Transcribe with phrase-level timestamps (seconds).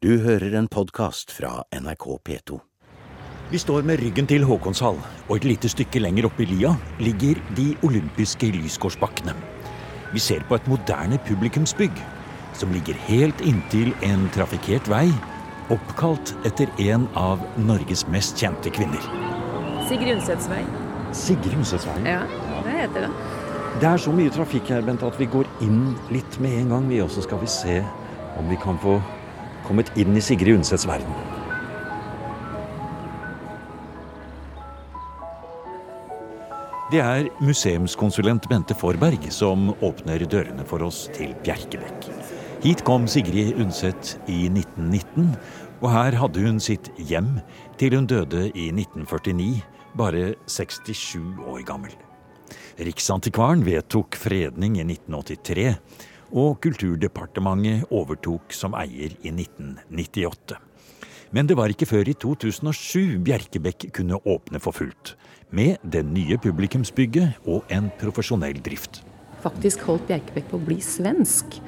[0.00, 2.56] Du hører en podkast fra NRK P2.
[3.50, 6.70] Vi står med ryggen til Håkonshall, og et lite stykke lenger oppe i lia
[7.04, 9.34] ligger de olympiske lysgårdsbakkene.
[10.14, 12.00] Vi ser på et moderne publikumsbygg
[12.56, 15.04] som ligger helt inntil en trafikkert vei,
[15.68, 19.04] oppkalt etter en av Norges mest kjente kvinner.
[19.84, 20.64] Sigrid Undsets vei.
[21.12, 22.08] Sigrid Undsetsveien.
[22.08, 22.24] Ja,
[22.64, 23.14] det heter det.
[23.84, 26.88] Det er så mye trafikk her, Bent, at vi går inn litt med en gang,
[26.88, 27.04] vi.
[27.04, 27.82] også, skal vi se
[28.40, 29.02] om vi kan få
[29.70, 31.38] kommet inn i Sigrid Undsets verden.
[36.90, 42.08] Det er museumskonsulent Bente Forberg som åpner dørene for oss til Bjerkebekk.
[42.64, 45.30] Hit kom Sigrid Undset i 1919,
[45.80, 47.36] og her hadde hun sitt hjem
[47.78, 49.62] til hun døde i 1949,
[49.94, 51.94] bare 67 år gammel.
[52.80, 55.76] Riksantikvaren vedtok fredning i 1983,
[56.30, 60.58] og Kulturdepartementet overtok som eier i 1998.
[61.30, 65.14] Men det var ikke før i 2007 Bjerkebekk kunne åpne for fullt.
[65.54, 69.02] Med det nye publikumsbygget og en profesjonell drift.
[69.42, 71.60] Faktisk holdt Bjerkebekk på å bli svensk.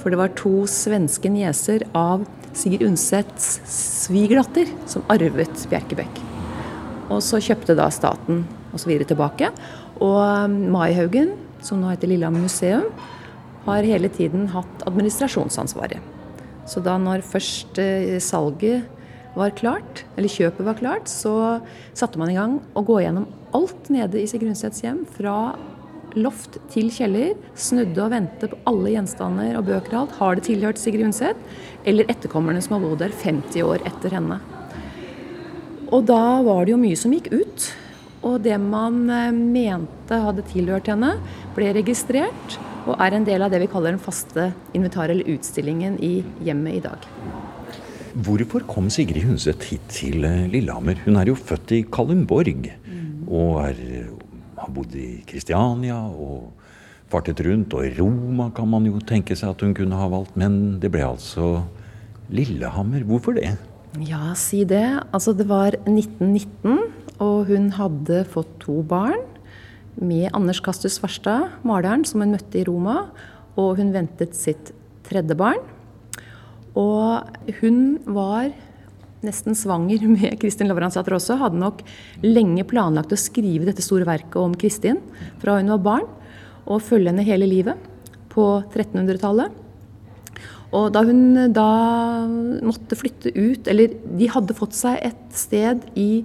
[0.00, 2.24] For det var to svenske nieser av
[2.56, 6.20] Sigurd Undsets svigerdatter som arvet Bjerkebekk.
[7.12, 8.94] Og så kjøpte da staten osv.
[9.04, 9.52] tilbake.
[10.00, 12.88] Og Maihaugen, som nå heter Lillehammer museum,
[13.66, 16.00] har hele tiden hatt administrasjonsansvaret.
[16.68, 18.86] Så da når først eh, salget
[19.36, 21.60] var klart, eller kjøpet var klart, så
[21.96, 25.04] satte man i gang å gå gjennom alt nede i Sigrid hjem.
[25.16, 25.54] Fra
[26.18, 27.36] loft til kjeller.
[27.56, 30.16] Snudde og vendte på alle gjenstander og bøker og alt.
[30.20, 31.16] Har det tilhørt Sigrid
[31.84, 34.38] eller etterkommerne som har bodd der 50 år etter henne.
[35.92, 37.70] Og da var det jo mye som gikk ut.
[38.22, 41.16] Og det man eh, mente hadde tilhørt henne,
[41.56, 45.98] ble registrert og er en del av det vi kaller den faste inventar- eller utstillingen
[46.02, 47.06] i hjemmet i dag.
[48.12, 50.98] Hvorfor kom Sigrid Hundset hit til eh, Lillehammer?
[51.06, 52.66] Hun er jo født i Kalundborg
[53.32, 53.78] og er,
[54.58, 56.50] har bodd i Kristiania og
[57.12, 57.72] fartet rundt.
[57.72, 61.06] Og Roma kan man jo tenke seg at hun kunne ha valgt, men det ble
[61.06, 61.62] altså
[62.32, 63.06] Lillehammer.
[63.08, 63.54] Hvorfor det?
[64.04, 64.84] Ja, si det.
[65.12, 66.78] Altså det var 1919,
[67.22, 69.20] og hun hadde fått to barn
[70.00, 73.06] med Anders Castus Farstad, maleren som hun møtte i Roma.
[73.60, 74.72] Og hun ventet sitt
[75.06, 75.60] tredje barn.
[76.78, 77.28] Og
[77.60, 78.52] hun var
[79.22, 81.38] nesten svanger med Kristin Lavransdatter også.
[81.40, 81.82] Hadde nok
[82.24, 85.02] lenge planlagt å skrive dette store verket om Kristin
[85.42, 86.08] fra hun var barn.
[86.64, 87.90] Og følge henne hele livet
[88.32, 89.58] på 1300-tallet.
[90.72, 91.70] Og da hun da
[92.64, 96.24] måtte flytte ut, eller de hadde fått seg et sted i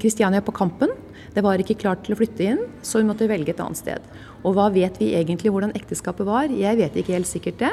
[0.00, 0.94] Kristiania på Kampen,
[1.36, 4.04] det var ikke klart til å flytte inn, så hun måtte velge et annet sted.
[4.40, 6.48] Og hva vet vi egentlig hvordan ekteskapet var?
[6.48, 7.72] Jeg vet ikke helt sikkert det.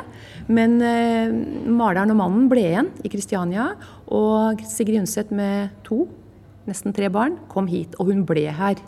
[0.51, 1.31] Men eh,
[1.71, 3.69] maleren og mannen ble igjen i Kristiania,
[4.11, 6.03] og Sigrid Undset med to,
[6.67, 7.95] nesten tre barn, kom hit.
[8.03, 8.81] Og hun ble her.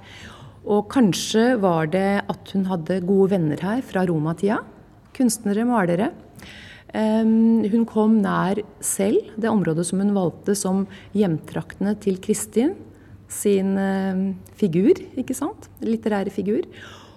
[0.68, 4.60] Og kanskje var det at hun hadde gode venner her fra romatida.
[5.16, 6.10] Kunstnere, malere.
[6.96, 10.84] Um, hun kom nær selv det området som hun valgte som
[11.16, 12.76] hjemtraktene til Kristin
[13.36, 14.22] sin eh,
[14.60, 15.70] figur, ikke sant?
[15.84, 16.64] Litterære figur.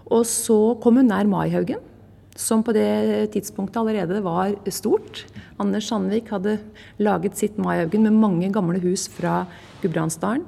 [0.09, 1.83] Og så kom hun nær Maihaugen,
[2.39, 5.25] som på det tidspunktet allerede var stort.
[5.61, 6.59] Anders Sandvik hadde
[7.03, 9.43] laget sitt Maihaugen med mange gamle hus fra
[9.83, 10.47] Gudbrandsdalen.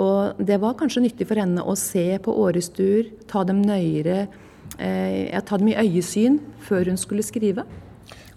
[0.00, 4.26] Og det var kanskje nyttig for henne å se på årestuer, ta dem nøyere,
[4.78, 7.66] eh, ta dem i øyesyn før hun skulle skrive.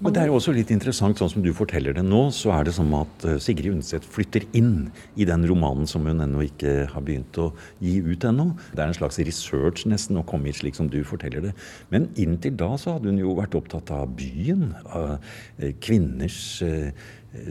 [0.03, 2.67] Men det er jo også litt interessant, sånn som du forteller det nå, så er
[2.67, 6.73] det som at eh, Sigrid Undset flytter inn i den romanen som hun ennå ikke
[6.91, 8.49] har begynt å gi ut ennå.
[8.73, 11.53] Det er en slags research nesten å komme hit slik som du forteller det.
[11.93, 16.91] Men inntil da så hadde hun jo vært opptatt av byen, av eh, kvinners eh,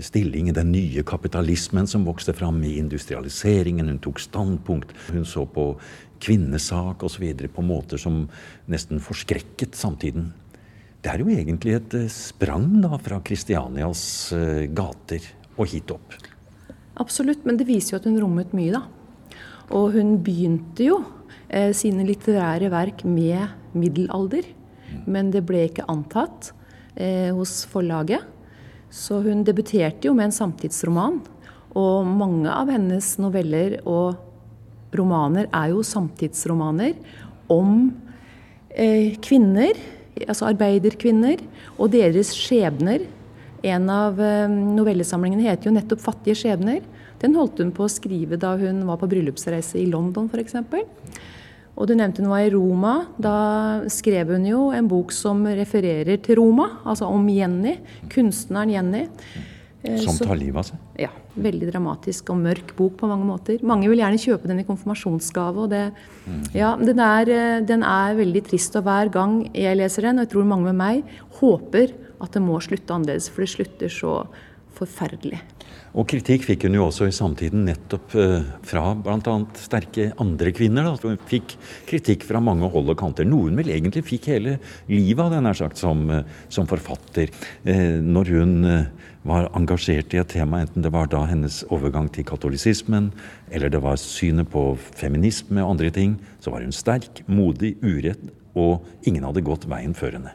[0.05, 3.89] stilling i den nye kapitalismen som vokste fram i industrialiseringen.
[3.89, 4.93] Hun tok standpunkt.
[5.09, 5.73] Hun så på
[6.25, 7.25] kvinnesak osv.
[7.57, 8.27] på måter som
[8.69, 10.33] nesten forskrekket samtiden.
[11.05, 15.21] Det er jo egentlig et eh, sprang da fra Kristianias eh, gater
[15.59, 16.15] og hit opp.
[16.97, 18.87] Absolutt, men det viser jo at hun rommet mye, da.
[19.77, 21.03] Og hun begynte jo
[21.53, 24.49] eh, sine litterære verk med middelalder.
[25.05, 26.55] Men det ble ikke antatt
[26.97, 28.25] eh, hos forlaget.
[28.89, 31.19] Så hun debuterte jo med en samtidsroman.
[31.77, 34.17] Og mange av hennes noveller og
[34.97, 36.97] romaner er jo samtidsromaner
[37.53, 37.91] om
[38.71, 39.77] eh, kvinner
[40.23, 41.43] altså arbeiderkvinner,
[41.79, 43.07] og deres skjebner.
[43.65, 46.85] En av eh, novellesamlingene heter jo nettopp 'Fattige skjebner'.
[47.23, 50.59] Den holdt hun på å skrive da hun var på bryllupsreise i London f.eks.
[51.75, 52.95] Og du nevnte hun var i Roma.
[53.19, 53.37] Da
[53.91, 57.79] skrev hun jo en bok som refererer til Roma, altså om Jenny.
[58.13, 59.07] Kunstneren Jenny.
[59.85, 60.85] Eh, som tar livet av seg?
[61.05, 61.11] Ja.
[61.35, 63.61] Veldig dramatisk og mørk bok på mange måter.
[63.67, 65.67] Mange vil gjerne kjøpe den i konfirmasjonsgave.
[65.67, 65.85] og det,
[66.25, 66.41] mm.
[66.57, 68.77] ja, den er, eh, den er, veldig trist.
[68.81, 71.93] Og hver gang jeg leser den, og jeg tror mange med meg, håper
[72.25, 73.29] at det må slutte annerledes.
[73.29, 74.15] For det slutter så
[74.77, 75.41] forferdelig.
[75.95, 79.35] Og kritikk fikk hun jo også i samtiden nettopp eh, fra bl.a.
[79.63, 80.89] sterke andre kvinner.
[80.89, 80.95] Da.
[81.07, 81.55] Hun fikk
[81.87, 83.29] kritikk fra mange hold og kanter.
[83.29, 84.57] Noen vel egentlig fikk hele
[84.91, 87.31] livet av det, sagt, som, eh, som forfatter.
[87.63, 88.55] Eh, når hun
[89.25, 93.13] var engasjert i et tema, enten det var da hennes overgang til katolisismen,
[93.55, 98.33] eller det var synet på feminisme og andre ting, så var hun sterk, modig, uredd,
[98.59, 100.35] og ingen hadde gått veien før henne.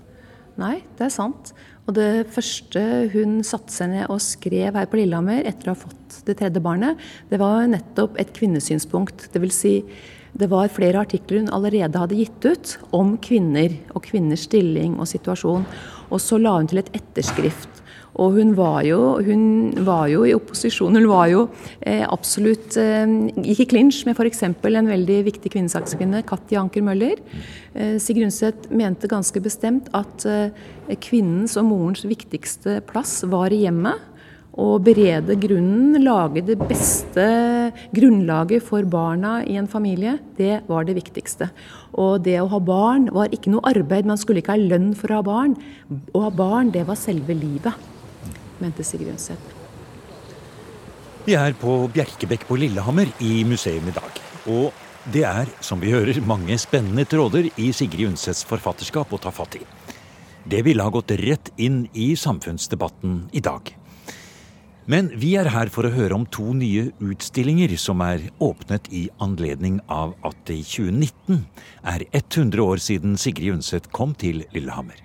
[0.59, 1.53] Nei, det er sant.
[1.88, 2.81] Og det første
[3.13, 6.61] hun satte seg ned og skrev her på Lillehammer etter å ha fått det tredje
[6.61, 7.00] barnet,
[7.31, 9.29] det var nettopp et kvinnesynspunkt.
[9.33, 9.73] Det vil si,
[10.38, 15.09] det var flere artikler hun allerede hadde gitt ut om kvinner og kvinners stilling og
[15.09, 15.65] situasjon.
[16.11, 17.79] Og så la hun til et etterskrift
[18.19, 19.44] og hun var jo, hun
[19.88, 20.98] var jo i opposisjon.
[21.00, 21.45] Hun var jo
[21.80, 23.07] eh, absolutt eh,
[23.45, 24.44] gikk i klinsj med f.eks.
[24.44, 27.21] en veldig viktig kvinnesakskvinne, Katja Anker Møller.
[27.74, 30.51] Eh, Sigrid Undset mente ganske bestemt at eh,
[31.00, 34.07] kvinnens og morens viktigste plass var i hjemmet.
[34.60, 37.24] Å berede grunnen, lage det beste
[37.95, 41.48] grunnlaget for barna i en familie, det var det viktigste.
[41.95, 45.13] Og det å ha barn var ikke noe arbeid, man skulle ikke ha lønn for
[45.13, 45.56] å ha barn.
[45.88, 47.95] Å ha barn, det var selve livet
[48.63, 49.56] mente Sigrid Undset.
[51.25, 54.21] Vi er på Bjerkebekk på Lillehammer i museum i dag.
[54.50, 54.71] Og
[55.13, 59.59] det er, som vi hører, mange spennende tråder i Sigrid Undsets forfatterskap å ta fatt
[59.59, 59.65] i.
[60.50, 63.69] Det ville ha gått rett inn i samfunnsdebatten i dag.
[64.89, 69.03] Men vi er her for å høre om to nye utstillinger som er åpnet i
[69.21, 71.44] anledning av at det i 2019
[71.91, 74.97] er 100 år siden Sigrid Undset kom til Lillehammer.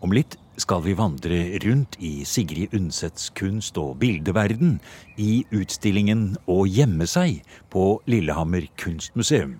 [0.00, 4.78] Om litt skal vi vandre rundt i Sigrid Undsets kunst- og bildeverden
[5.16, 7.42] i utstillingen Å gjemme seg
[7.72, 9.58] på Lillehammer kunstmuseum.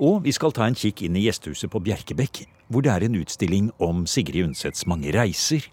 [0.00, 3.18] Og vi skal ta en kikk inn i gjestehuset på Bjerkebekk, hvor det er en
[3.20, 5.66] utstilling om Sigrid Undsets mange reiser,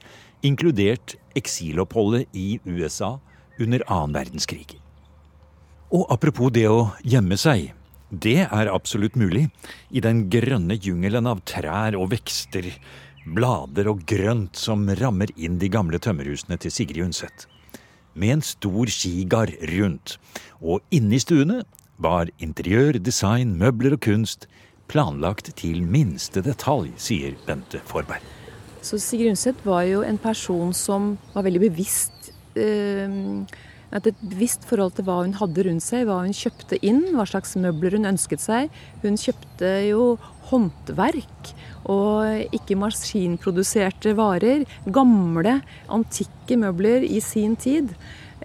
[0.43, 3.17] inkludert eksiloppholdet i USA
[3.59, 4.77] under annen verdenskrig.
[5.93, 7.71] Og apropos det å gjemme seg.
[8.07, 9.49] Det er absolutt mulig
[9.91, 12.69] i den grønne jungelen av trær og vekster
[13.35, 17.47] blader og grønt som rammer inn de gamle tømmerhusene til Sigrid Undset.
[18.17, 20.15] Med en stor skigard rundt,
[20.61, 21.61] og inne i stuene
[22.01, 24.47] var interiør, design, møbler og kunst
[24.87, 28.23] planlagt til minste detalj, sier Bente Forberg.
[28.81, 33.43] Så Sigrid Undset var jo en person som var veldig bevisst eh,
[33.95, 37.55] et bevisst forhold til hva hun hadde rundt seg, hva hun kjøpte inn, hva slags
[37.59, 38.73] møbler hun ønsket seg.
[39.03, 40.17] Hun kjøpte jo
[40.49, 41.53] håndverk
[41.91, 44.65] og ikke maskinproduserte varer.
[44.91, 45.61] Gamle,
[45.93, 47.93] antikke møbler i sin tid.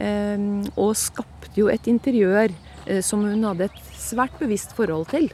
[0.01, 2.55] Ehm, og skapte jo et interiør
[2.87, 5.29] eh, som hun hadde et svært bevisst forhold til.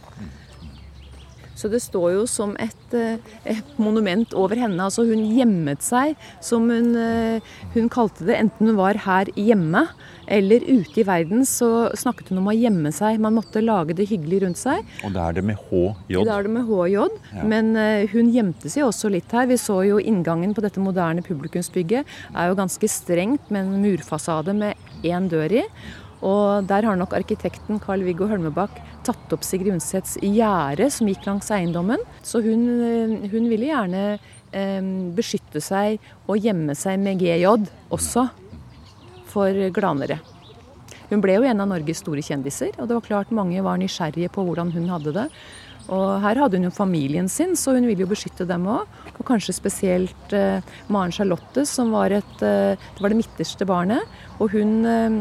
[1.58, 4.78] Så det står jo som et, eh, et, monument over henne.
[4.78, 6.14] Altså hun gjemmet seg,
[6.44, 7.40] som hun, eh,
[7.74, 8.38] hun, kalte det.
[8.38, 9.88] Enten hun var her hjemme
[10.28, 13.18] eller ute i verden, så snakket hun om å gjemme seg.
[13.18, 14.84] Man måtte lage det hyggelig rundt seg.
[15.04, 16.22] Og da er det med HJ?
[16.22, 16.98] Da er det med HJ.
[17.34, 17.44] Ja.
[17.48, 19.48] Men uh, hun gjemte seg også litt her.
[19.48, 24.54] Vi så jo inngangen på dette moderne publikumsbygget er jo ganske strengt med en murfasade
[24.54, 25.64] med én dør i.
[26.26, 31.50] Og der har nok arkitekten Carl-Viggo Hølmebakk tatt opp Sigrid Undsets gjerde som gikk langs
[31.54, 32.02] eiendommen.
[32.26, 34.02] Så hun, eh, hun ville gjerne
[34.52, 37.46] eh, beskytte seg og gjemme seg med GJ
[37.94, 38.28] også,
[39.28, 40.18] for glanere.
[41.08, 44.32] Hun ble jo en av Norges store kjendiser, og det var klart mange var nysgjerrige
[44.32, 45.26] på hvordan hun hadde det.
[45.88, 48.88] Og her hadde hun jo familien sin, så hun ville jo beskytte dem òg.
[49.16, 50.60] Og kanskje spesielt eh,
[50.92, 54.18] Maren Charlotte, som var, et, eh, det, var det midterste barnet.
[54.36, 55.16] Og hun eh,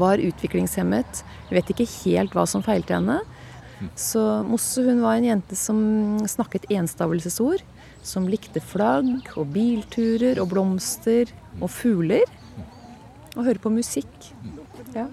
[0.00, 1.22] var utviklingshemmet.
[1.52, 3.20] Vet ikke helt hva som feilte henne.
[3.98, 5.78] Så Mosse hun var en jente som
[6.28, 7.64] snakket enstavelsesord.
[8.06, 12.24] Som likte flagg og bilturer og blomster og fugler.
[13.36, 14.30] Og høre på musikk.
[14.94, 15.08] Ja.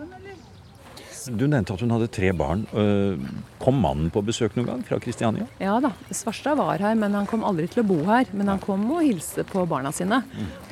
[1.32, 2.66] Du nevnte at hun hadde tre barn.
[2.76, 3.22] Øh,
[3.62, 5.48] kom mannen på besøk noen gang fra Kristiania?
[5.62, 5.94] Ja da.
[6.12, 8.28] Svarstad var her, men han kom aldri til å bo her.
[8.34, 10.24] Men han kom og hilste på barna sine.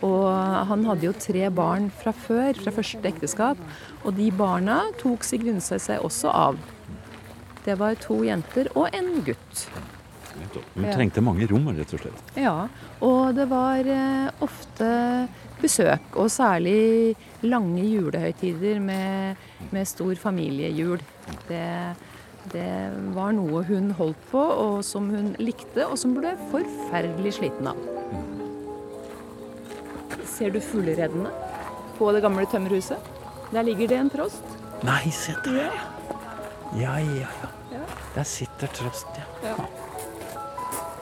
[0.04, 0.28] Og
[0.72, 3.62] han hadde jo tre barn fra før, fra første ekteskap.
[4.04, 6.60] Og de barna tok Sigrun seg også av.
[7.66, 9.68] Det var to jenter og en gutt.
[10.74, 12.32] Hun trengte mange rom, rett og slett.
[12.40, 12.68] Ja,
[13.04, 14.88] og det var eh, ofte
[15.62, 19.36] besøk, og særlig lange julehøytider med,
[19.72, 21.02] med stor familiejul.
[21.50, 21.66] Det,
[22.52, 22.68] Det
[23.14, 27.78] var noe hun holdt på, og som hun likte, og som ble forferdelig sliten av.
[30.26, 31.30] Ser du fuglereddene
[32.00, 32.98] på det gamle tømmerhuset?
[33.54, 34.42] Der ligger det en trost.
[34.88, 35.88] Nei, se der, ja.
[36.80, 37.30] Ja, ja,
[37.76, 37.84] ja.
[38.16, 39.26] Der sitter Trost, ja.
[39.52, 39.56] Ja.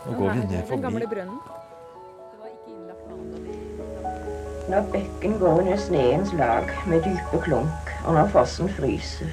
[0.09, 1.15] Nå går vi ned Den gamle forbi.
[1.15, 1.39] brønnen.
[4.69, 9.31] Når bekken går under sneens lag med dype klunk, og når fossen fryser.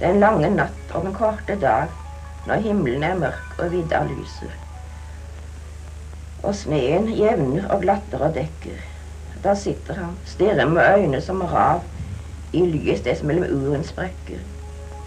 [0.00, 1.92] Den lange natt og den korte dag,
[2.48, 4.56] når himmelen er mørk og vidda lyser.
[6.42, 8.80] Og sneen jevner og glatter og dekker.
[9.44, 11.84] Da sitter han, stirrer med øyne som rav,
[12.52, 12.64] i
[13.04, 14.40] det som mellom uren sprekker.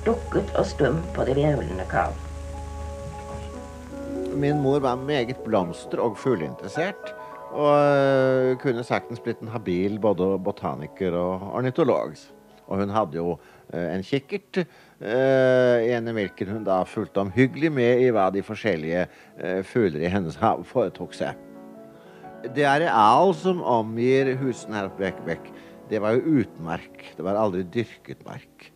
[0.05, 2.15] Lukket og stum på det virvlende kav.
[4.33, 7.11] Min mor var meget blomster- og fugleinteressert.
[7.53, 12.17] Og øh, kunne saktens blitt en habil både botaniker og ornitolog.
[12.67, 13.37] Og hun hadde jo
[13.73, 14.63] øh, en kikkert,
[15.03, 19.01] en i hvilken hun da fulgte omhyggelig med i hva de forskjellige
[19.67, 21.41] fugler i hennes hav foretok seg.
[22.55, 25.49] Det areal som omgir husene her på Bekkebekk,
[25.91, 27.03] det var jo utmark.
[27.17, 28.71] Det var aldri dyrket mark.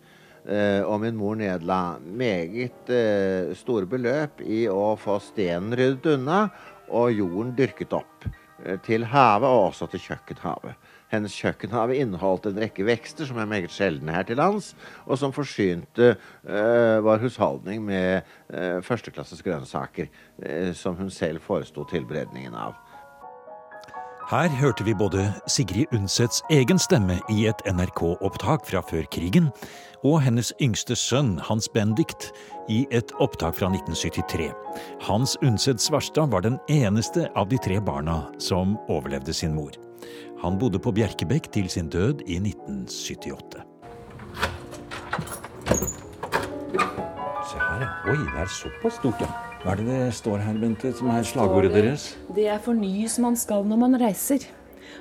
[0.48, 6.46] Eh, og min mor nedla meget eh, store beløp i å få stenen ryddet unna
[6.88, 8.29] og jorden dyrket opp.
[8.67, 10.75] Eh, til havet og også til kjøkkenhavet.
[11.07, 14.74] Hennes kjøkkenhave inneholdt en rekke vekster som er meget sjeldne her til lands,
[15.05, 16.09] og som forsynte
[16.43, 20.09] uh, vår husholdning med uh, førsteklasses grønnsaker,
[20.43, 22.75] uh, som hun selv foresto tilberedningen av.
[24.27, 29.48] Her hørte vi både Sigrid Undsets egen stemme i et NRK-opptak fra før krigen,
[30.03, 32.34] og hennes yngste sønn Hans Bendikt
[32.67, 34.50] i et opptak fra 1973.
[35.07, 39.72] Hans Undset Svarstad var den eneste av de tre barna som overlevde sin mor.
[40.43, 43.63] Han bodde på Bjerkebekk til sin død i 1978.
[47.48, 47.93] Se her, ja.
[48.12, 49.47] Oi, det er såpass stort, ja.
[49.63, 52.11] Hva er det det står her, Bente, som er slagordet deres?
[52.35, 54.45] Det er fornyes man skal når man reiser.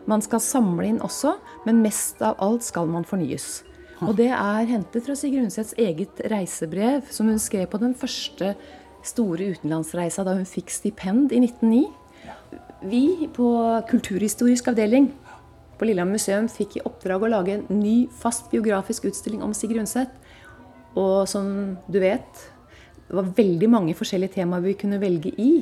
[0.08, 1.34] Man skal samle inn også,
[1.66, 3.60] men mest av alt skal man fornyes.
[4.04, 8.54] Og det er hentet fra Sigrid Undsets eget reisebrev, som hun skrev på den første
[9.06, 11.84] store utenlandsreisa da hun fikk stipend i 1909.
[12.88, 13.52] Vi på
[13.88, 15.10] Kulturhistorisk avdeling
[15.76, 19.84] på Lillehammer museum fikk i oppdrag å lage en ny fast biografisk utstilling om Sigrid
[19.84, 20.12] Undset.
[20.96, 22.46] Og som du vet,
[23.06, 25.52] det var veldig mange forskjellige temaer vi kunne velge i.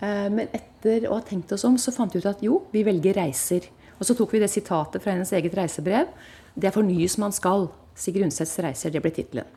[0.00, 2.84] Eh, Men etter å ha tenkt oss om, så fant vi ut at jo, vi
[2.84, 3.68] velger reiser.
[3.96, 6.10] Og så tok vi det sitatet fra hennes eget reisebrev.
[6.54, 7.70] Det er fornyes man skal.
[7.96, 9.48] Sigrid Undsets reiser, det ble tittelen.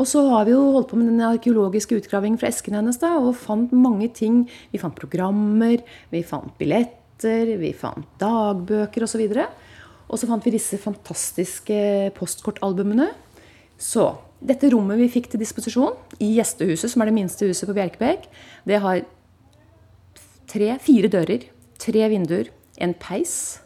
[0.00, 3.10] Og så har vi jo holdt på med den arkeologiske utgravingen fra esken hennes da,
[3.20, 4.46] og fant mange ting.
[4.72, 9.26] Vi fant programmer, vi fant billetter, vi fant dagbøker osv.
[9.26, 9.44] Og, så
[10.08, 11.80] og så fant vi disse fantastiske
[12.16, 13.10] postkortalbumene.
[13.76, 14.08] Så
[14.40, 18.28] dette rommet vi fikk til disposisjon i gjestehuset, som er det minste huset på Bjerkebekk,
[18.68, 19.02] det har
[20.50, 21.44] tre, fire dører,
[21.80, 23.60] tre vinduer, en peis,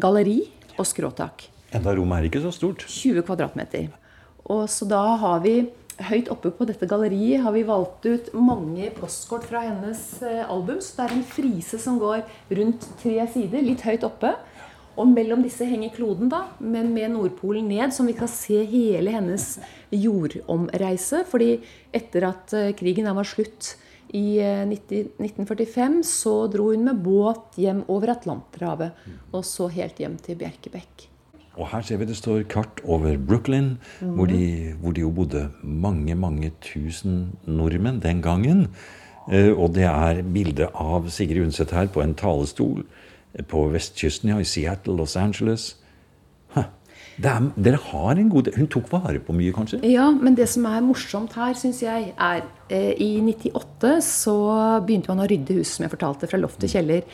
[0.00, 0.42] galleri
[0.76, 1.48] og skråtak.
[1.76, 2.84] Enda rommet er ikke så stort.
[2.88, 3.88] 20 kvadratmeter.
[4.50, 5.60] Og så da har vi
[6.00, 10.78] Høyt oppe på dette galleriet har vi valgt ut mange postkort fra hennes eh, album.
[10.80, 12.22] Så det er en frise som går
[12.56, 14.30] rundt tre sider, litt høyt oppe.
[14.98, 19.14] Og mellom disse henger kloden, da, men med Nordpolen ned, som vi kan se hele
[19.14, 19.52] hennes
[19.94, 21.22] jordomreise.
[21.30, 21.54] Fordi
[21.94, 23.74] etter at eh, krigen var slutt
[24.16, 29.06] i eh, 90 1945, så dro hun med båt hjem over Atlanterhavet.
[29.30, 31.06] Og så helt hjem til Bjerkebekk.
[31.58, 35.48] Og her ser vi det står kart over Brooklyn, hvor, de, hvor de jo bodde
[35.62, 38.68] mange, mange tusen nordmenn den gangen.
[39.30, 43.09] Eh, og det er bilde av Sigrid Undset her på en talestol eh,
[43.50, 45.74] på vestkysten, ja, i Seattle, Los Angeles.
[47.20, 49.82] Det er, dere har en god del Hun tok vare på mye, kanskje?
[49.88, 54.36] Ja, men det som er morsomt her, syns jeg, er eh, I 98 så
[54.86, 57.04] begynte man å rydde hus, som jeg fortalte, fra loft til kjeller.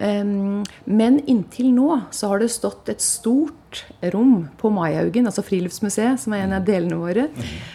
[0.00, 6.22] Um, men inntil nå så har det stått et stort rom på Maihaugen, altså Friluftsmuseet,
[6.22, 7.28] som er en av delene våre,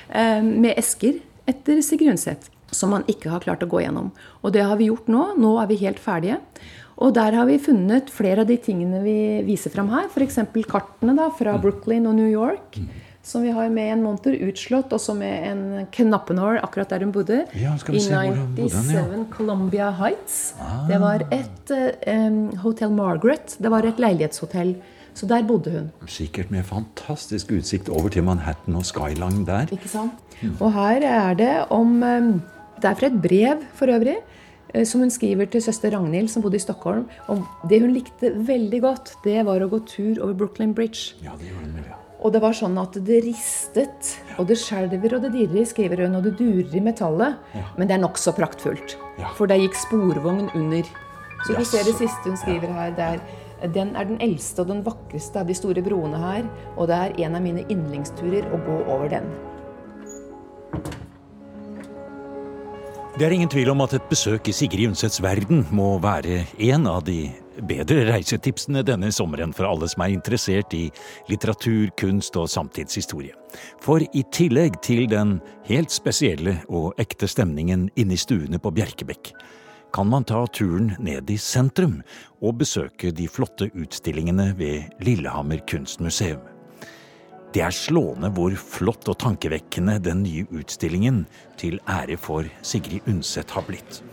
[0.09, 4.09] um, med esker etter Sigrid Undset, som man ikke har klart å gå gjennom.
[4.41, 5.29] Og det har vi gjort nå.
[5.39, 6.41] Nå er vi helt ferdige.
[6.97, 10.07] Og der har vi funnet flere av de tingene vi viser fram her.
[10.09, 10.39] F.eks.
[10.65, 12.79] kartene da, fra Brooklyn og New York.
[13.27, 17.41] Som vi har med en monter utslått, også med en knappenål akkurat der hun bodde.
[17.59, 19.01] Ja, skal vi I se hvor hun bodde hen, ja.
[19.03, 20.37] 97 Columbia Heights.
[20.87, 21.73] Det var et
[22.07, 23.57] um, Hotel Margaret.
[23.59, 24.77] Det var et leilighetshotell.
[25.17, 25.91] Så der bodde hun.
[26.07, 29.67] Sikkert med fantastisk utsikt over til Manhattan og Skyline der.
[29.75, 30.23] Ikke sant?
[30.61, 32.33] Og her er det om um,
[32.77, 34.19] Det er fra et brev, for øvrig,
[34.85, 37.05] som hun skriver til søster Ragnhild, som bodde i Stockholm.
[37.27, 41.15] om det hun likte veldig godt, det var å gå tur over Brooklyn Bridge.
[41.23, 42.01] Ja, det gjorde hun vel, ja.
[42.25, 46.17] Og det var sånn at det ristet, og det skjelver og det dirrer, skriver hun,
[46.17, 47.37] og det durer i metallet.
[47.77, 48.95] Men det er nokså praktfullt.
[49.21, 49.29] Ja.
[49.37, 50.87] For det gikk sporvogn under.
[51.45, 52.95] Så du ser det siste hun skriver her.
[52.97, 53.21] Det er,
[53.75, 56.47] den er den eldste og den vakreste av de store broene her.
[56.75, 59.29] Og det er en av mine yndlingsturer å gå over den.
[63.17, 66.83] Det er ingen tvil om at et besøk i Sigrid Undsets verden må være en
[66.85, 67.31] av de
[67.65, 70.83] bedre reisetipsene denne sommeren for alle som er interessert i
[71.25, 73.33] litteratur, kunst og samtidshistorie.
[73.81, 79.31] For i tillegg til den helt spesielle og ekte stemningen inne i stuene på Bjerkebekk,
[79.97, 82.03] kan man ta turen ned i sentrum
[82.37, 86.45] og besøke de flotte utstillingene ved Lillehammer kunstmuseum.
[87.57, 91.23] Det er slående hvor flott og tankevekkende den nye utstillingen
[91.57, 94.03] til ære for Sigrid Undset har blitt.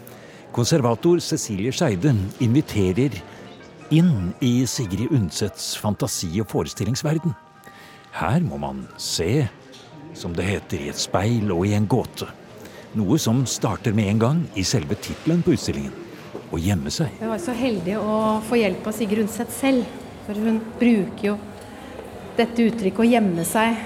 [0.57, 3.19] Konservator Cecilie Skeide inviterer
[3.93, 7.37] inn i Sigrid Undsets fantasi- og forestillingsverden.
[8.17, 9.45] Her må man se,
[10.17, 12.31] som det heter, i et speil og i en gåte.
[12.97, 15.93] Noe som starter med en gang i selve tittelen på utstillingen
[16.49, 17.13] å gjemme seg.
[17.21, 20.01] Jeg var så heldig å få hjelp av Sigrid Undset selv.
[20.25, 21.43] For hun bruker jo
[22.39, 23.79] dette uttrykket å gjemme seg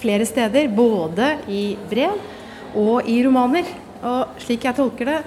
[0.00, 0.68] flere steder.
[0.72, 2.16] Både i brev
[2.78, 3.68] og i romaner.
[4.00, 5.18] Og slik jeg tolker det,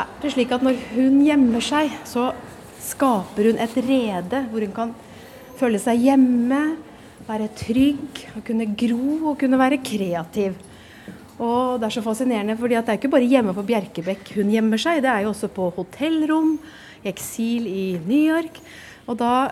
[0.00, 2.30] er det slik at når hun gjemmer seg, så
[2.80, 4.94] skaper hun et rede hvor hun kan
[5.60, 6.60] føle seg hjemme,
[7.28, 10.56] være trygg, og kunne gro og kunne være kreativ.
[11.40, 14.80] Og det er så fascinerende, fordi det er ikke bare hjemme på Bjerkebekk hun gjemmer
[14.80, 16.56] seg, det er jo også på hotellrom,
[17.00, 18.58] i eksil i New York.
[19.08, 19.50] Og da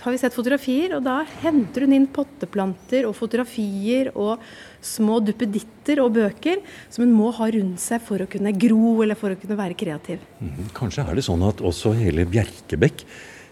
[0.00, 4.42] har vi sett fotografier, og da henter hun inn potteplanter og fotografier og
[4.84, 9.18] små duppeditter og bøker som hun må ha rundt seg for å kunne gro eller
[9.18, 10.22] for å kunne være kreativ.
[10.40, 10.70] Mhm.
[10.76, 13.04] Kanskje er det sånn at også hele Bjerkebekk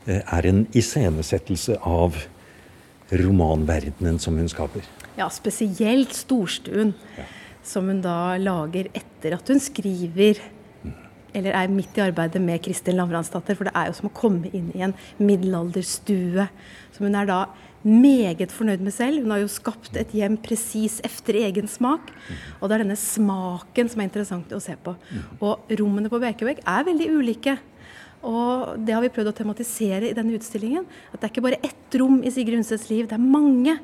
[0.07, 2.19] eh, er en iscenesettelse av
[3.13, 4.85] romanverdenen som hun skaper.
[5.19, 6.95] Ja, spesielt storstuen,
[7.65, 10.41] som hun da lager etter at hun skriver
[11.35, 13.59] eller er midt i arbeidet med Kristin Lavransdatter.
[13.59, 16.49] For det er jo som å komme inn i en middelalderstue.
[16.95, 17.41] Som hun er da
[17.85, 19.23] meget fornøyd med selv.
[19.23, 22.13] Hun har jo skapt et hjem presis efter egen smak.
[22.61, 24.97] Og det er denne smaken som er interessant å se på.
[25.45, 27.59] Og rommene på Bjerkebekk er veldig ulike.
[28.25, 30.87] Og det har vi prøvd å tematisere i denne utstillingen.
[31.13, 33.77] At det er ikke bare ett rom i Sigrid Undsets liv, det er mange.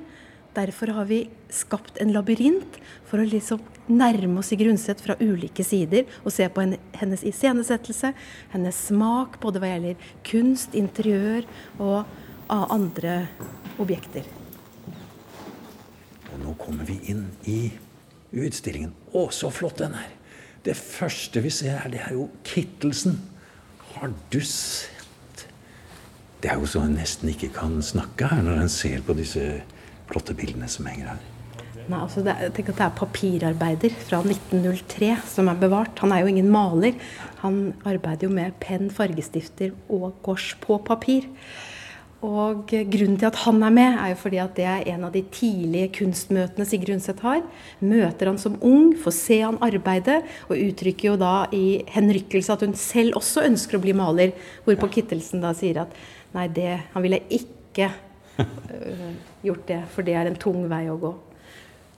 [0.57, 5.65] Derfor har vi skapt en labyrint for å liksom nærme oss Sigrid Undset fra ulike
[5.67, 6.65] sider og se på
[7.01, 8.13] hennes iscenesettelse,
[8.53, 11.49] hennes smak både hva gjelder kunst, interiør
[11.81, 12.05] og
[12.51, 13.25] andre
[13.81, 14.27] objekter.
[16.31, 17.61] Og nå kommer vi inn i
[18.31, 18.93] utstillingen.
[19.15, 20.17] Å, så flott den er!
[20.65, 23.17] Det første vi ser her, det er jo Kittelsen.
[23.95, 25.47] Har du sett?
[26.41, 29.45] Det er jo så en nesten ikke kan snakke her når en ser på disse
[30.11, 31.30] flotte bildene som henger her.
[31.89, 35.99] Nei, altså det, er- tenk at det er papirarbeider fra 1903 som er bevart.
[36.05, 36.95] Han er jo ingen maler.
[37.41, 41.27] Han arbeider jo med penn, fargestifter og kors på papir.
[42.21, 45.13] Og grunnen til at han er med, er jo fordi at det er en av
[45.15, 47.41] de tidlige kunstmøtene Sigrid Undset har.
[47.81, 50.19] Møter han som ung, får se han arbeide,
[50.51, 54.35] og uttrykker jo da i henrykkelse at hun selv også ønsker å bli maler.
[54.67, 55.97] Hvorpå Kittelsen da sier at
[56.37, 59.11] nei, det, han ville ikke uh,
[59.49, 61.15] gjort det, for det er en tung vei å gå.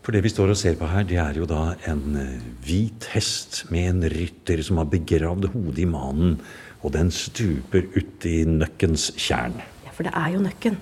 [0.03, 3.07] For det vi står og ser på her, det er jo da en eh, hvit
[3.12, 6.41] hest med en rytter som har begravd hodet i manen,
[6.83, 9.61] og den stuper uti nøkkens tjern.
[9.87, 10.81] Ja, for det er jo nøkken.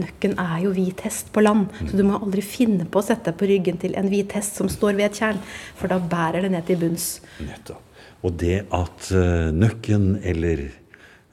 [0.00, 3.30] Nøkken er jo hvit hest på land, så du må aldri finne på å sette
[3.30, 5.40] deg på ryggen til en hvit hest som står ved et tjern,
[5.76, 7.08] for da bærer det ned til bunns.
[7.44, 7.84] Nettopp.
[8.24, 10.66] Og det at eh, nøkken eller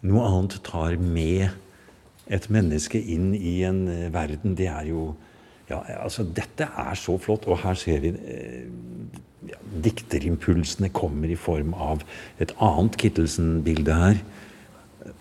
[0.08, 1.50] noe annet tar med
[2.32, 5.10] et menneske inn i en eh, verden, det er jo
[5.69, 7.47] Ja, altså, dette er så flott.
[7.47, 8.67] Og her ser vi eh,
[9.49, 12.03] ja, Dikterimpulsene kommer i form av
[12.39, 14.21] et annet Kittelsen-bilde her.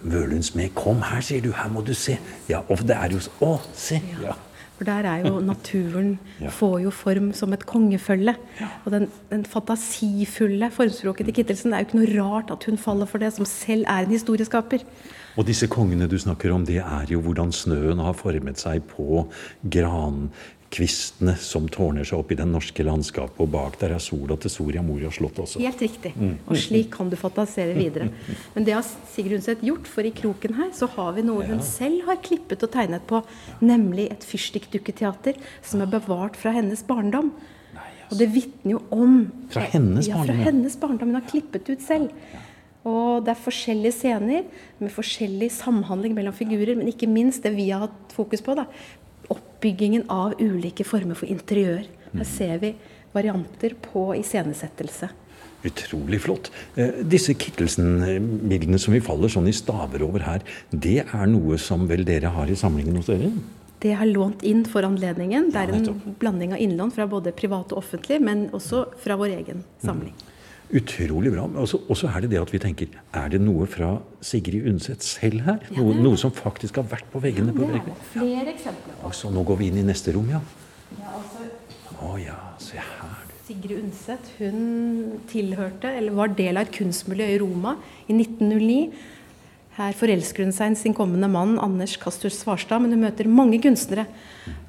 [0.01, 1.51] Vølunds med 'Kom her', sier du.
[1.53, 2.19] 'Her må du se'.
[2.49, 4.01] Ja, og det er jo så Å, se!
[4.23, 4.33] Ja.
[4.77, 6.49] For der er jo naturen Ja.
[6.49, 8.35] får jo form som et kongefølge.
[8.85, 12.79] Og den, den fantasifulle formspråket til Kittelsen, det er jo ikke noe rart at hun
[12.79, 14.79] faller for det, som selv er en historieskaper.
[15.37, 19.27] Og disse kongene du snakker om, det er jo hvordan snøen har formet seg på
[19.69, 23.39] grankvistene som tårner seg opp i den norske landskapet.
[23.45, 25.61] Og bak der er sola til Soria Moria slott også.
[25.61, 26.15] Helt riktig.
[26.49, 28.09] Og slik kan du fantasere videre.
[28.55, 31.61] Men det har Sigrid Undset gjort, for i kroken her så har vi noe hun
[31.65, 33.21] selv har klippet og tegnet på,
[33.61, 37.35] nemlig et fyrstikkdukketeater som er bevart fra hennes barndom.
[38.07, 39.17] Og det vitner jo om
[39.51, 40.21] Fra hennes barndom?
[40.23, 41.09] ja, fra hennes barndom.
[41.11, 42.13] Hun har klippet ut selv.
[42.87, 44.47] Og det er forskjellige scener
[44.79, 48.55] med forskjellig samhandling mellom figurer, men ikke minst det vi har hatt fokus på.
[48.55, 48.69] da,
[49.33, 51.87] oppbyggingen av ulike former for interiør.
[52.17, 52.75] Her ser vi
[53.17, 55.09] varianter på iscenesettelse.
[55.67, 56.51] Utrolig flott.
[56.77, 61.89] Eh, disse Kittelsen-bildene som vi faller sånn i staver over her, det er noe som
[61.91, 63.33] vel dere har i samlingen hos dere?
[63.83, 65.51] Det har lånt inn for anledningen.
[65.53, 69.35] Det er en blanding av innlån fra både privat og offentlig, men også fra vår
[69.41, 70.15] egen samling.
[70.75, 71.45] Utrolig bra.
[71.47, 75.45] Og så er det det at vi tenker Er det noe fra Sigrid Undset selv
[75.47, 75.61] her?
[75.77, 77.55] Noe, noe, som faktisk har vært på veggene?
[77.55, 79.07] Ja, det er flere eksempler på.
[79.11, 80.43] Altså, nå går vi inn i neste rom, ja.
[80.99, 81.47] Ja, altså,
[82.03, 83.23] Å ja, se her.
[83.47, 87.77] Sigrid Undset hun tilhørte, eller var del av et kunstmiljø i Roma
[88.11, 88.81] i 1909.
[89.77, 93.61] Her forelsker hun seg i sin kommende mann Anders Kastur Svarstad, men hun møter mange
[93.63, 94.09] kunstnere.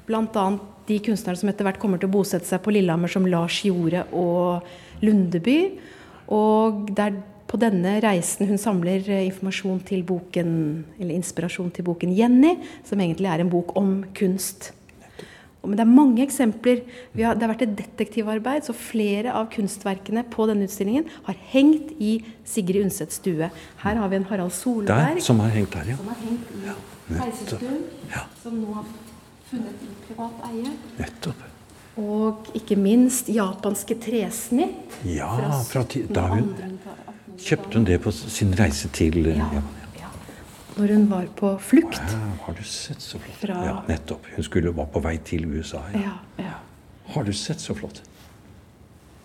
[0.08, 0.44] Bl.a.
[0.88, 4.06] de kunstnerne som etter hvert kommer til å bosette seg på Lillehammer, som Lars Jorde
[4.16, 4.64] og
[5.04, 5.58] Lundeby.
[6.32, 10.50] Og det er på denne reisen hun samler informasjon til boken,
[10.98, 14.72] eller inspirasjon til boken 'Jenny', som egentlig er en bok om kunst.
[15.64, 16.80] Men det er mange eksempler.
[17.18, 21.90] Har, det har vært et detektivarbeid, så flere av kunstverkene på denne utstillingen har hengt
[21.98, 23.50] i Sigrid Undsets stue.
[23.82, 25.98] Her har vi en Harald Solberg der, som har hengt der, ja.
[25.98, 26.78] Som har hengt i ja,
[27.10, 28.24] peisestuen, ja.
[28.42, 28.88] som nå har
[29.50, 30.74] funnet i privat eie.
[30.98, 31.46] Nettopp.
[31.98, 35.00] Og ikke minst japanske tresnitt.
[35.08, 35.32] Ja,
[35.66, 35.82] fra,
[36.14, 36.52] da hun
[37.38, 39.34] kjøpte hun det på sin reise til ja.
[39.38, 39.74] Japan
[40.78, 41.98] når hun var på flukt.
[41.98, 43.38] Ja, har du sett så flott?
[43.40, 43.56] Fra...
[43.66, 44.26] Ja, nettopp.
[44.36, 45.82] Hun skulle var på vei til USA.
[45.94, 46.14] Ja.
[46.38, 46.54] Ja,
[47.14, 48.02] har du sett så flott?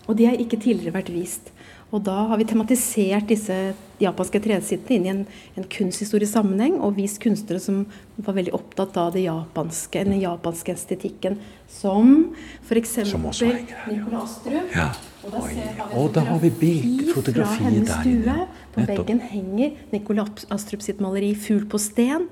[0.08, 1.53] Og de har ikke tidligere vært vist.
[1.94, 3.56] Og da har vi tematisert disse
[4.02, 5.20] japanske tresittene inn i en,
[5.54, 7.84] en, kunsthistorisk sammenheng, og vist kunstnere som
[8.16, 11.38] var veldig opptatt av det japanske, den japanske estetikken,
[11.70, 12.34] som
[12.66, 12.96] f.eks.
[13.14, 14.74] Nicola Astrup.
[14.74, 14.88] Ja.
[15.24, 18.34] Og da, ser, og da har vi bild, der fra hennes stue.
[18.74, 19.06] På Nettopp.
[19.06, 22.26] veggen henger Nicola Astrup sitt maleri 'Fugl på sten'.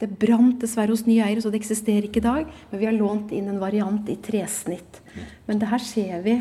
[0.00, 2.46] Det brant dessverre hos nye eiere, så det eksisterer ikke i dag.
[2.70, 5.02] Men vi har lånt inn en variant i tresnitt.
[5.50, 6.38] Men det her ser vi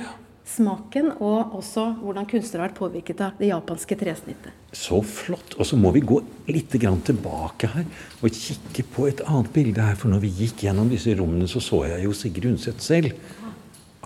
[0.49, 4.55] smaken, og også hvordan kunstnere har vært påvirket av det japanske tresnittet.
[4.75, 5.55] Så flott.
[5.57, 7.85] Og så må vi gå litt tilbake her
[8.21, 9.97] og kikke på et annet bilde her.
[9.97, 13.13] For når vi gikk gjennom disse rommene, så så jeg jo Sigrid Undset selv.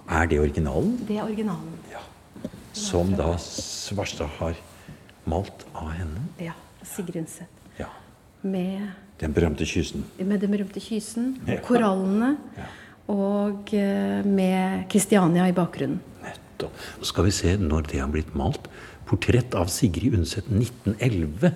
[0.08, 0.98] Er det originalen?
[1.08, 1.74] Det er originalen.
[1.92, 2.04] Ja.
[2.74, 4.56] Som da Svarstad har
[5.30, 6.28] malt av henne?
[6.44, 6.56] Ja.
[6.84, 7.48] Sigrid Undset.
[7.80, 7.90] Ja.
[8.42, 10.04] Med Den berømte kysen?
[10.20, 11.38] Med den berømte kysen.
[11.48, 12.36] Og korallene.
[12.58, 12.72] Ja.
[13.14, 16.00] Og eh, med Kristiania i bakgrunnen.
[16.64, 17.00] Nettopp.
[17.00, 18.70] Så skal vi se når det har blitt malt.
[19.10, 21.52] Portrett av Sigrid Undset 1911.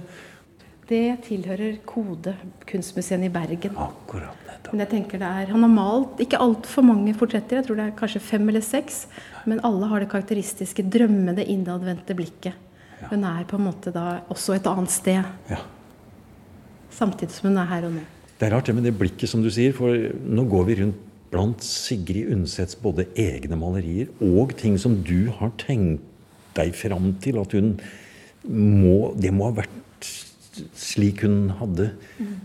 [0.87, 2.33] Det tilhører Kode
[2.67, 3.75] kunstmuseet i Bergen.
[3.75, 4.43] Akkurat.
[4.71, 7.87] Men jeg tenker det er, Han har malt ikke altfor mange portretter, jeg tror det
[7.87, 9.05] er kanskje fem eller seks.
[9.45, 12.55] Men alle har det karakteristiske drømmende, innadvendte blikket.
[13.01, 13.09] Ja.
[13.11, 15.23] Hun er på en måte da også et annet sted.
[15.51, 15.59] Ja.
[16.91, 18.05] Samtidig som hun er her og nå.
[18.37, 19.75] Det er rart det med det blikket, som du sier.
[19.75, 25.29] For nå går vi rundt blant Sigrid Undsets både egne malerier og ting som du
[25.39, 26.05] har tenkt
[26.57, 27.75] deg fram til at hun
[28.47, 30.07] må Det må ha vært
[30.77, 31.89] slik hun hadde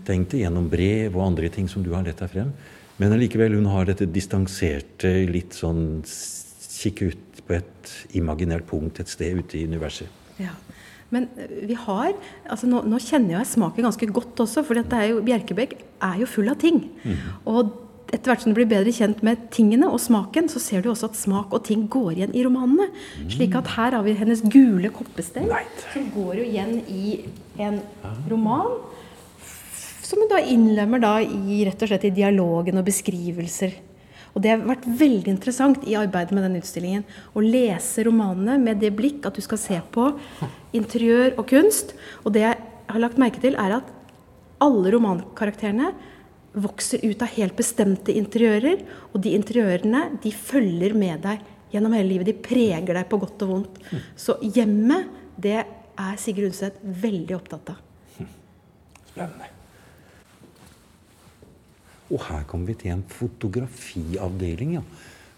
[0.05, 2.51] tenkt det, gjennom brev og andre ting som du har lett deg frem.
[2.99, 9.11] Men allikevel, hun har dette distanserte, litt sånn kikke ut på et imaginært punkt et
[9.11, 10.11] sted ute i universet.
[10.41, 10.53] Ja.
[11.13, 12.11] Men eh, vi har
[12.49, 14.79] altså nå, nå kjenner jeg smaken ganske godt også, for
[15.25, 16.83] Bjerkebekk er jo full av ting.
[17.03, 17.17] Mm.
[17.49, 17.73] Og
[18.13, 21.09] etter hvert som du blir bedre kjent med tingene og smaken, så ser du også
[21.09, 22.89] at smak og ting går igjen i romanene.
[22.93, 23.29] Mm.
[23.33, 25.49] Slik at her har vi hennes gule koppestell,
[25.93, 27.15] som går jo igjen i
[27.63, 27.79] en
[28.29, 28.77] roman.
[30.03, 33.79] Som hun da innlemmer da i, rett og slett i dialogen og beskrivelser.
[34.33, 37.03] Og det har vært veldig interessant i arbeidet med den utstillingen
[37.37, 40.09] å lese romanene med det blikk at du skal se på
[40.73, 41.93] interiør og kunst.
[42.25, 42.57] Og det jeg
[42.89, 43.93] har lagt merke til, er at
[44.63, 45.93] alle romankarakterene
[46.53, 48.83] vokser ut av helt bestemte interiører.
[49.13, 51.41] Og de interiørene de følger med deg
[51.73, 52.29] gjennom hele livet.
[52.29, 53.81] De preger deg på godt og vondt.
[54.19, 57.81] Så hjemmet, det er Sigurd Undset veldig opptatt av.
[59.09, 59.49] Spennende.
[62.13, 64.83] Og her kommer vi til en fotografiavdeling, ja,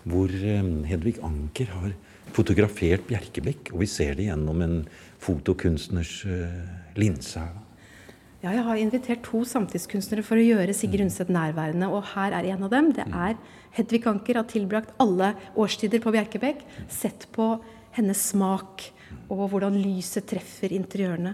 [0.10, 1.94] hvor eh, Hedvig Anker har
[2.36, 3.72] fotografert Bjerkebekk.
[3.74, 4.80] Og vi ser det gjennom en
[5.24, 6.58] fotokunstners uh,
[7.00, 7.54] linse her.
[8.46, 11.88] Ja, jeg har invitert to samtidskunstnere for å gjøre Sigrid Undset nærværende.
[11.90, 12.92] Og her er en av dem.
[12.94, 13.40] Det er
[13.74, 14.38] Hedvig Anker.
[14.38, 16.60] Har tilbrakt alle årstider på Bjerkebekk.
[16.94, 17.56] Sett på
[17.96, 18.84] hennes smak
[19.34, 21.32] og hvordan lyset treffer interiørene.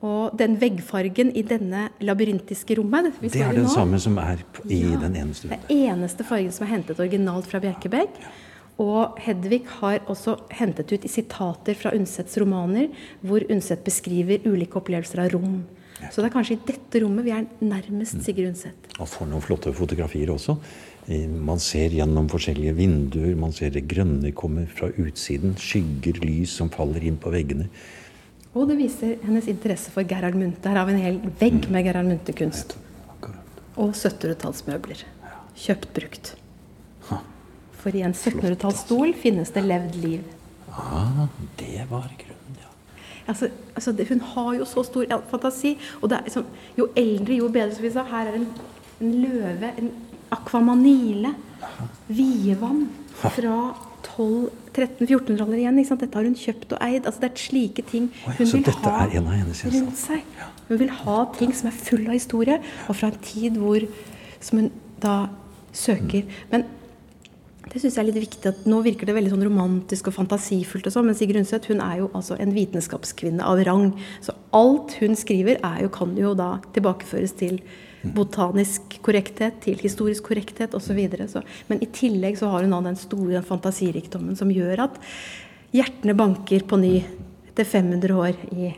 [0.00, 4.78] Og den veggfargen i denne labyrintiske rommet Det er den nå, samme som er i
[4.80, 5.50] ja, den eneste.
[5.50, 8.16] Det er eneste fargen som er hentet originalt fra Bjerkebekk.
[8.80, 12.88] Og Hedvig har også hentet ut i sitater fra Undsets romaner,
[13.20, 15.60] hvor Undset beskriver ulike opplevelser av rom.
[16.08, 18.88] Så det er kanskje i dette rommet vi er nærmest Sigrid Undset.
[18.98, 20.56] Og får noen flotte fotografier også.
[21.44, 25.56] Man ser gjennom forskjellige vinduer, man ser det grønne komme fra utsiden.
[25.60, 27.68] Skygger, lys som faller inn på veggene.
[28.50, 30.66] Og det viser hennes interesse for Gerhard Munthe.
[30.66, 32.76] Her har vi en hel vegg med Gerhard Munthe-kunst.
[33.76, 35.04] Og 1700-tallsmøbler.
[35.60, 36.34] Kjøpt brukt.
[37.80, 40.26] For i en 1700-tallsstol finnes det levd liv.
[40.70, 41.26] Ah,
[41.58, 42.29] det var ja.
[43.28, 45.76] Altså, altså det, hun har jo så stor fantasi.
[46.00, 46.46] Og det er liksom,
[46.78, 48.06] jo eldre, jo bedre, som vi sa.
[48.10, 48.48] Her er en,
[49.00, 49.92] en løve, en
[50.30, 51.34] akvamanile,
[52.08, 52.86] vievann
[53.20, 53.56] fra
[54.06, 55.80] 1200-1300-1400-tallet igjen.
[56.00, 57.04] Dette har hun kjøpt og eid.
[57.04, 58.48] Altså, det er slike ting Oi, vil
[59.42, 60.38] hennes rundt seg.
[60.70, 63.84] Hun vil ha ting som er full av historie, og fra en tid hvor
[64.40, 64.70] som hun
[65.02, 65.16] da
[65.76, 66.28] søker.
[66.52, 66.64] Men
[67.70, 68.50] det syns jeg er litt viktig.
[68.50, 71.82] at Nå virker det veldig sånn romantisk og fantasifullt, og sånn, men Sigrid Undset hun
[71.84, 73.92] er jo altså en vitenskapskvinne av rang.
[74.24, 77.60] Så alt hun skriver, er jo, kan jo da tilbakeføres til
[78.16, 80.98] botanisk korrekthet, til historisk korrekthet osv.
[81.68, 84.98] Men i tillegg så har hun da den store den fantasirikdommen som gjør at
[85.76, 86.96] hjertene banker på ny
[87.52, 88.72] etter 500 år i,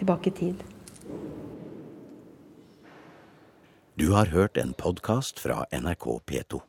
[0.00, 0.66] tilbake i tid.
[3.96, 6.60] Du har hørt en podkast fra NRK P2.